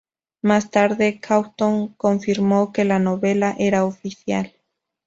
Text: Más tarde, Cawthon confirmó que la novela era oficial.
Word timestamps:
Más 0.41 0.71
tarde, 0.71 1.19
Cawthon 1.19 1.89
confirmó 1.89 2.73
que 2.73 2.85
la 2.85 2.97
novela 2.97 3.55
era 3.59 3.85
oficial. 3.85 4.51